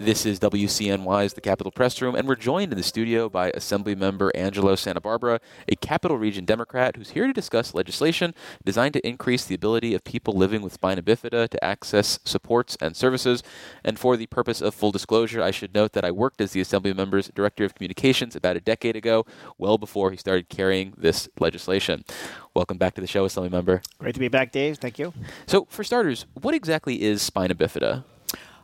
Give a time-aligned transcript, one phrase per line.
[0.00, 4.30] This is WCNY's The Capitol Press Room, and we're joined in the studio by Assemblymember
[4.34, 8.34] Angelo Santabarbara, a Capital Region Democrat who's here to discuss legislation
[8.64, 12.96] designed to increase the ability of people living with spina bifida to access supports and
[12.96, 13.42] services.
[13.84, 16.62] And for the purpose of full disclosure, I should note that I worked as the
[16.62, 19.26] Assemblymember's Director of Communications about a decade ago,
[19.58, 22.06] well before he started carrying this legislation.
[22.54, 23.84] Welcome back to the show, Assemblymember.
[23.98, 24.78] Great to be back, Dave.
[24.78, 25.12] Thank you.
[25.46, 28.04] So, for starters, what exactly is spina bifida?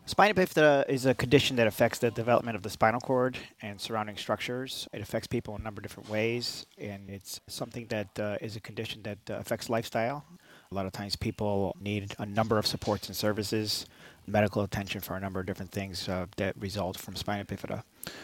[0.09, 4.17] Spina bifida is a condition that affects the development of the spinal cord and surrounding
[4.17, 4.86] structures.
[4.93, 8.54] It affects people in a number of different ways, and it's something that uh, is
[8.54, 10.25] a condition that uh, affects lifestyle.
[10.70, 13.86] A lot of times people need a number of supports and services,
[14.26, 17.82] medical attention for a number of different things uh, that result from spina bifida.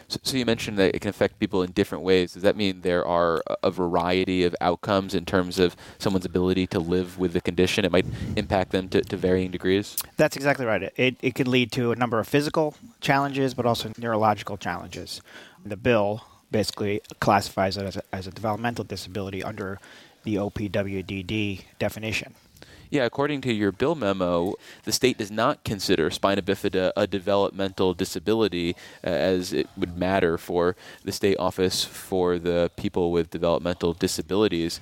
[0.08, 2.34] So, so, you mentioned that it can affect people in different ways.
[2.34, 6.78] Does that mean there are a variety of outcomes in terms of someone's ability to
[6.78, 7.84] live with the condition?
[7.84, 8.06] It might
[8.36, 9.96] impact them to, to varying degrees?
[10.16, 10.92] That's exactly right.
[10.96, 15.20] It, it can lead to a number of physical challenges, but also neurological challenges.
[15.64, 19.80] The bill basically classifies it as a, as a developmental disability under
[20.24, 22.34] the OPWDD definition.
[22.92, 24.52] Yeah, according to your bill memo,
[24.84, 30.36] the state does not consider spina bifida a developmental disability uh, as it would matter
[30.36, 34.78] for the state office for the people with developmental disabilities.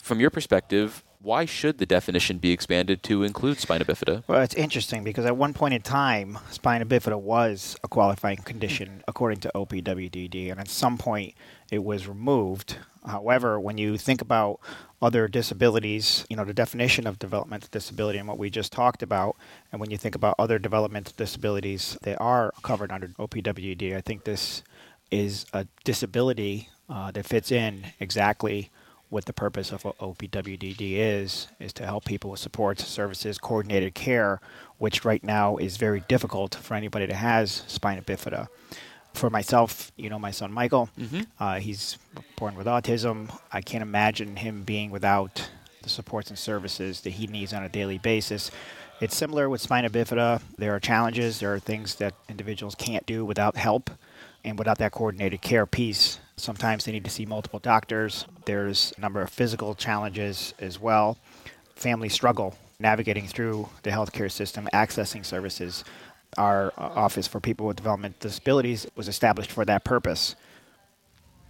[0.00, 4.22] From your perspective, why should the definition be expanded to include spina bifida?
[4.26, 9.02] Well, it's interesting because at one point in time, spina bifida was a qualifying condition
[9.08, 11.34] according to OPWDD, and at some point
[11.70, 12.76] it was removed.
[13.04, 14.60] However, when you think about
[15.00, 19.36] other disabilities, you know, the definition of developmental disability and what we just talked about,
[19.72, 24.24] and when you think about other developmental disabilities they are covered under OPWD, I think
[24.24, 24.62] this
[25.10, 28.70] is a disability uh, that fits in exactly
[29.10, 34.40] what the purpose of OPWDD is, is to help people with supports, services, coordinated care,
[34.76, 38.48] which right now is very difficult for anybody that has spina bifida
[39.14, 41.22] for myself, you know, my son Michael, mm-hmm.
[41.40, 41.98] uh, he's
[42.36, 43.36] born with autism.
[43.52, 45.50] I can't imagine him being without
[45.82, 48.50] the supports and services that he needs on a daily basis.
[49.00, 50.42] It's similar with spina bifida.
[50.56, 53.90] There are challenges, there are things that individuals can't do without help
[54.44, 56.20] and without that coordinated care piece.
[56.36, 58.26] Sometimes they need to see multiple doctors.
[58.48, 61.18] There's a number of physical challenges as well.
[61.76, 65.84] Families struggle navigating through the healthcare system, accessing services
[66.38, 70.34] our uh, Office for People with Developmental Disabilities was established for that purpose.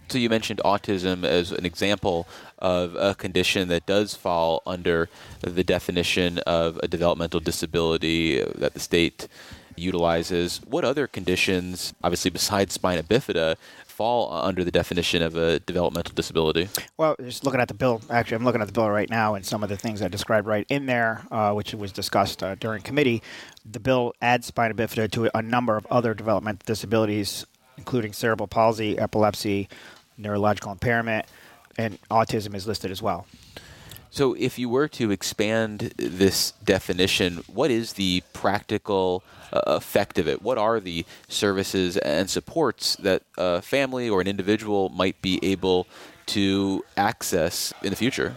[0.08, 2.26] So you mentioned autism as an example
[2.58, 5.08] of a condition that does fall under
[5.42, 9.28] the definition of a developmental disability that the state
[9.76, 10.60] utilizes.
[10.66, 13.54] What other conditions, obviously besides spina bifida,
[13.98, 16.68] fall under the definition of a developmental disability?
[16.96, 19.44] Well, just looking at the bill, actually, I'm looking at the bill right now, and
[19.44, 22.80] some of the things I described right in there, uh, which was discussed uh, during
[22.82, 23.24] committee,
[23.68, 27.44] the bill adds spina bifida to a number of other developmental disabilities,
[27.76, 29.68] including cerebral palsy, epilepsy,
[30.16, 31.26] neurological impairment,
[31.76, 33.26] and autism is listed as well.
[34.10, 40.26] So, if you were to expand this definition, what is the practical uh, effect of
[40.26, 40.40] it?
[40.40, 45.86] What are the services and supports that a family or an individual might be able
[46.26, 48.36] to access in the future?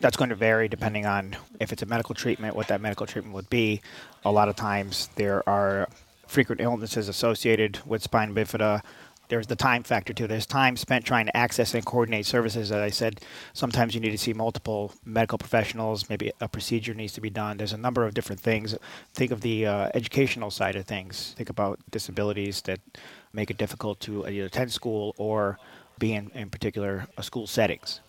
[0.00, 3.34] That's going to vary depending on if it's a medical treatment, what that medical treatment
[3.34, 3.80] would be.
[4.24, 5.88] A lot of times there are
[6.26, 8.82] frequent illnesses associated with spina bifida
[9.28, 10.26] there's the time factor too.
[10.26, 12.70] There's time spent trying to access and coordinate services.
[12.70, 13.20] As I said,
[13.52, 16.08] sometimes you need to see multiple medical professionals.
[16.08, 17.56] Maybe a procedure needs to be done.
[17.56, 18.76] There's a number of different things.
[19.14, 21.34] Think of the uh, educational side of things.
[21.36, 22.80] Think about disabilities that
[23.32, 25.58] make it difficult to either attend school or
[25.98, 28.00] be in, in particular uh, school settings.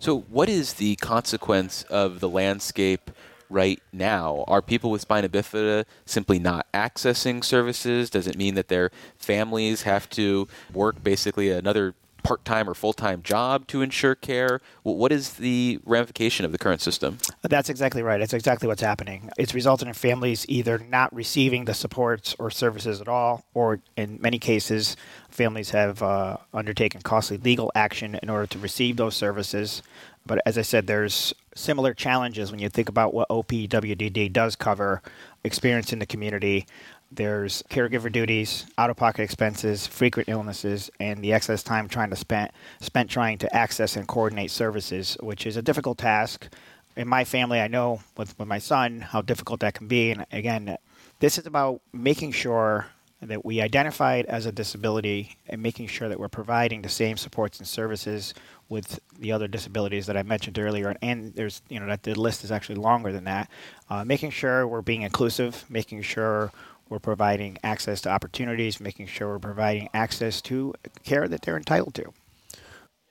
[0.00, 3.10] So, what is the consequence of the landscape
[3.50, 4.44] right now?
[4.46, 8.10] Are people with spina bifida simply not accessing services?
[8.10, 12.92] Does it mean that their families have to work basically another part time or full
[12.92, 14.60] time job to ensure care?
[14.82, 17.18] What is the ramification of the current system?
[17.42, 18.18] That's exactly right.
[18.18, 19.30] That's exactly what's happening.
[19.38, 24.18] It's resulting in families either not receiving the supports or services at all, or in
[24.20, 24.96] many cases,
[25.30, 29.82] families have uh, undertaken costly legal action in order to receive those services.
[30.28, 35.02] But as I said, there's similar challenges when you think about what OPWDD does cover
[35.42, 36.66] experience in the community.
[37.10, 42.16] There's caregiver duties, out of pocket expenses, frequent illnesses, and the excess time trying to
[42.16, 46.48] spend spent trying to access and coordinate services, which is a difficult task.
[46.94, 50.10] In my family, I know with, with my son how difficult that can be.
[50.10, 50.76] And again,
[51.20, 52.86] this is about making sure
[53.20, 57.16] that we identify it as a disability and making sure that we're providing the same
[57.16, 58.32] supports and services
[58.68, 60.94] with the other disabilities that I mentioned earlier.
[61.02, 63.50] And there's, you know, that the list is actually longer than that.
[63.90, 66.52] Uh, making sure we're being inclusive, making sure
[66.88, 70.74] we're providing access to opportunities, making sure we're providing access to
[71.04, 72.12] care that they're entitled to.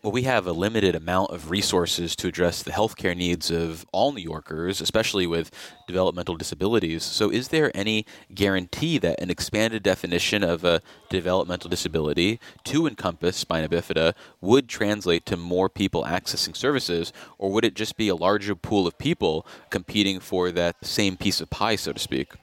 [0.03, 4.11] Well, we have a limited amount of resources to address the healthcare needs of all
[4.11, 5.49] New Yorkers, especially with
[5.87, 7.01] developmental disabilities.
[7.03, 13.37] So, is there any guarantee that an expanded definition of a developmental disability to encompass
[13.37, 18.15] spina bifida would translate to more people accessing services, or would it just be a
[18.15, 22.33] larger pool of people competing for that same piece of pie, so to speak?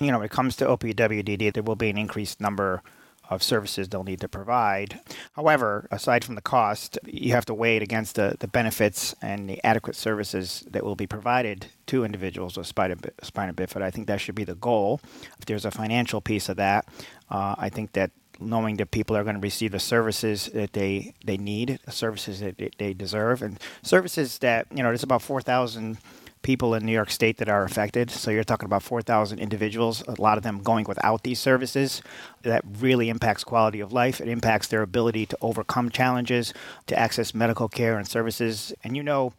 [0.00, 2.82] You know, when it comes to OPWDD, there will be an increased number
[3.28, 5.00] of services they'll need to provide.
[5.34, 9.48] However, aside from the cost, you have to weigh it against the, the benefits and
[9.48, 13.82] the adequate services that will be provided to individuals with spina, spina bifida.
[13.82, 15.00] I think that should be the goal.
[15.38, 16.86] If there's a financial piece of that,
[17.30, 18.10] uh, I think that
[18.40, 22.40] knowing that people are going to receive the services that they, they need, the services
[22.40, 25.98] that they deserve, and services that, you know, there's about 4,000
[26.42, 28.10] people in New York State that are affected.
[28.10, 32.02] So you're talking about 4,000 individuals, a lot of them going without these services.
[32.42, 34.20] That really impacts quality of life.
[34.20, 36.54] It impacts their ability to overcome challenges,
[36.86, 38.72] to access medical care and services.
[38.84, 39.32] And you know,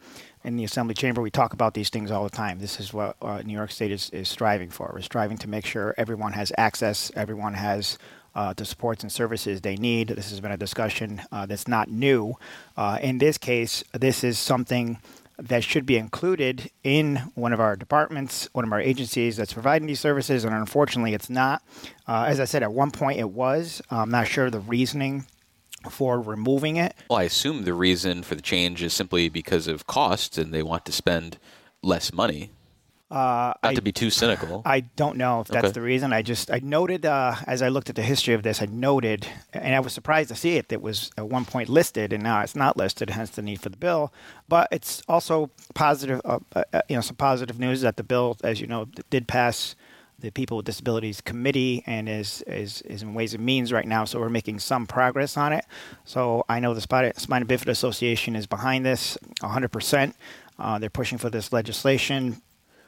[0.43, 2.59] in the Assembly Chamber, we talk about these things all the time.
[2.59, 4.91] This is what uh, New York State is, is striving for.
[4.93, 7.97] We're striving to make sure everyone has access, everyone has
[8.35, 10.09] uh, the supports and services they need.
[10.09, 12.35] This has been a discussion uh, that's not new.
[12.77, 14.99] Uh, in this case, this is something
[15.39, 19.87] that should be included in one of our departments, one of our agencies that's providing
[19.87, 21.63] these services, and unfortunately, it's not.
[22.07, 23.81] Uh, as I said, at one point it was.
[23.89, 25.25] I'm not sure the reasoning
[25.89, 26.93] for removing it.
[27.09, 30.63] Well, I assume the reason for the change is simply because of costs, and they
[30.63, 31.37] want to spend
[31.81, 32.51] less money.
[33.11, 34.61] Uh, Not I, to be too cynical.
[34.65, 35.71] I don't know if that's okay.
[35.71, 36.13] the reason.
[36.13, 39.25] I just I noted uh, as I looked at the history of this, I noted,
[39.51, 40.69] and I was surprised to see it.
[40.69, 43.09] That was at one point listed, and now it's not listed.
[43.09, 44.13] Hence the need for the bill.
[44.47, 46.21] But it's also positive.
[46.23, 49.27] Uh, uh, uh you know, some positive news that the bill, as you know, did
[49.27, 49.75] pass
[50.19, 54.05] the People with Disabilities Committee and is, is, is in Ways and Means right now.
[54.05, 55.65] So we're making some progress on it.
[56.05, 60.13] So I know the Spina, Spina Bifida Association is behind this 100%.
[60.57, 62.41] Uh, they're pushing for this legislation.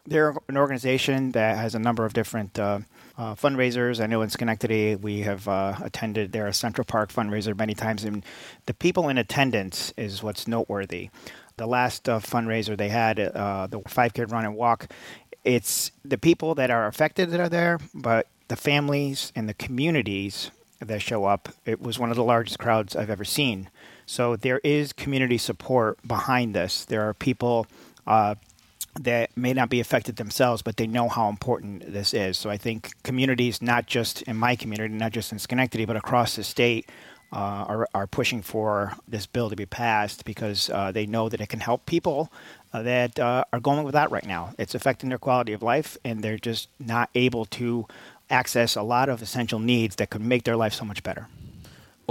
[0.06, 2.80] They're an organization that has a number of different uh,
[3.18, 4.02] uh, fundraisers.
[4.02, 8.26] I know in Schenectady we have uh, attended their Central Park fundraiser many times, and
[8.66, 11.10] the people in attendance is what's noteworthy.
[11.58, 14.88] The last uh, fundraiser they had, uh, the 5K Run and Walk,
[15.44, 20.52] it's the people that are affected that are there, but the families and the communities
[20.80, 21.50] that show up.
[21.66, 23.70] It was one of the largest crowds I've ever seen.
[24.06, 26.86] So there is community support behind this.
[26.86, 27.68] There are people
[28.08, 28.36] uh,
[29.00, 32.38] that may not be affected themselves, but they know how important this is.
[32.38, 36.36] So I think communities, not just in my community, not just in Schenectady, but across
[36.36, 36.90] the state,
[37.34, 41.40] uh, are, are pushing for this bill to be passed because uh, they know that
[41.40, 42.30] it can help people
[42.74, 44.54] uh, that uh, are going without right now.
[44.58, 47.88] It's affecting their quality of life, and they're just not able to
[48.30, 51.28] access a lot of essential needs that could make their life so much better.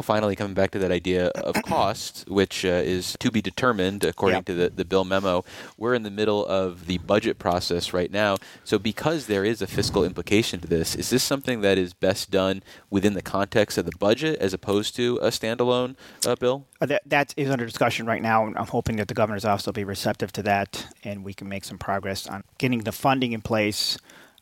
[0.01, 4.03] Well, finally, coming back to that idea of cost, which uh, is to be determined
[4.03, 4.45] according yep.
[4.47, 5.45] to the, the bill memo,
[5.77, 8.39] we're in the middle of the budget process right now.
[8.65, 12.31] So, because there is a fiscal implication to this, is this something that is best
[12.31, 16.65] done within the context of the budget as opposed to a standalone uh, bill?
[16.81, 19.67] Uh, that, that is under discussion right now, and I'm hoping that the governor's office
[19.67, 23.33] will be receptive to that and we can make some progress on getting the funding
[23.33, 23.99] in place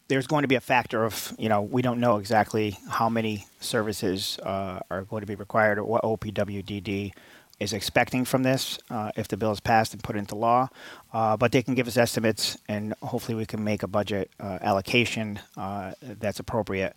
[0.08, 3.46] there's going to be a factor of, you know, we don't know exactly how many
[3.60, 7.12] services uh, are going to be required or what OPWDD
[7.60, 10.68] is expecting from this uh, if the bill is passed and put into law.
[11.12, 14.58] Uh, but they can give us estimates, and hopefully we can make a budget uh,
[14.62, 16.96] allocation uh, that's appropriate.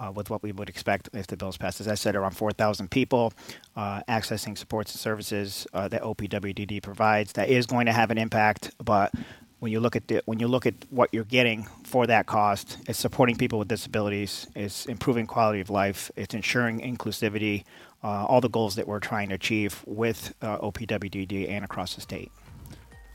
[0.00, 1.78] Uh, with what we would expect if the bill is passed.
[1.78, 3.32] As I said, around 4,000 people
[3.76, 7.34] accessing supports and services that OPWDD provides.
[7.34, 9.12] That is going to have an impact, but
[9.62, 12.78] when you look at the, when you look at what you're getting for that cost,
[12.88, 17.62] it's supporting people with disabilities, it's improving quality of life, it's ensuring inclusivity,
[18.02, 22.00] uh, all the goals that we're trying to achieve with uh, OPWDD and across the
[22.00, 22.32] state.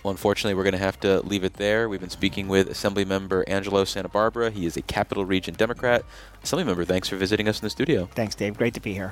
[0.04, 1.90] Well, unfortunately, we're going to have to leave it there.
[1.90, 4.54] We've been speaking with Assemblymember Angelo Santabarbara.
[4.54, 6.06] He is a Capital Region Democrat.
[6.46, 8.08] Assemblymember, thanks for visiting us in the studio.
[8.16, 8.58] Thanks, Dave.
[8.58, 9.12] Great to be here.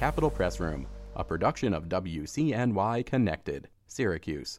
[0.00, 4.58] Capitol Press Room, a production of WCNY Connected, Syracuse.